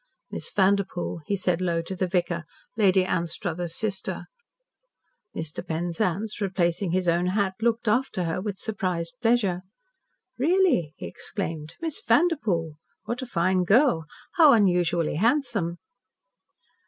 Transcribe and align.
"Miss 0.31 0.49
Vanderpoel," 0.51 1.21
he 1.27 1.35
said 1.35 1.61
low 1.61 1.83
to 1.83 1.95
the 1.95 2.07
vicar, 2.07 2.45
"Lady 2.75 3.05
Anstruther's 3.05 3.75
sister." 3.75 4.25
Mr. 5.35 5.63
Penzance, 5.63 6.41
replacing 6.41 6.89
his 6.89 7.07
own 7.07 7.27
hat, 7.27 7.53
looked 7.61 7.87
after 7.87 8.23
her 8.23 8.41
with 8.41 8.57
surprised 8.57 9.13
pleasure. 9.21 9.61
"Really," 10.39 10.95
he 10.97 11.05
exclaimed, 11.05 11.75
"Miss 11.81 12.01
Vanderpoel! 12.01 12.77
What 13.03 13.21
a 13.21 13.27
fine 13.27 13.63
girl! 13.63 14.05
How 14.37 14.53
unusually 14.53 15.17
handsome!" 15.17 15.77